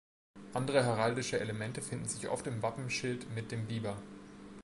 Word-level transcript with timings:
Andere 0.53 0.81
heraldische 0.83 1.39
Elemente 1.39 1.83
finden 1.83 2.07
sich 2.07 2.27
oft 2.27 2.47
im 2.47 2.63
Wappenschild 2.63 3.29
mit 3.35 3.51
dem 3.51 3.67
Biber. 3.67 3.97